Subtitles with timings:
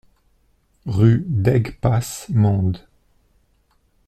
[0.87, 2.79] Rue d'Aigues Passes, Mende